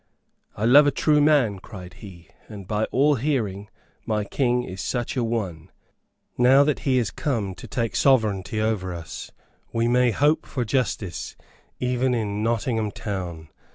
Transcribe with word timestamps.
"I 0.55 0.65
love 0.65 0.87
a 0.87 0.91
true 0.91 1.21
man," 1.21 1.59
cried 1.59 1.93
he, 2.01 2.29
"and 2.49 2.67
by 2.67 2.85
all 2.85 3.13
hearing 3.13 3.69
my 4.03 4.23
King 4.23 4.63
is 4.63 4.81
such 4.81 5.15
an 5.15 5.25
one. 5.25 5.69
Now 6.39 6.63
that 6.63 6.79
he 6.79 6.97
is 6.97 7.11
come 7.11 7.53
to 7.53 7.67
take 7.67 7.95
sovereignty 7.95 8.59
over 8.59 8.95
us 8.95 9.29
we 9.71 9.87
may 9.87 10.09
hope 10.09 10.47
for 10.47 10.65
justice, 10.65 11.35
even 11.79 12.15
in 12.15 12.41
Nottingham 12.41 12.89
town. 12.89 13.49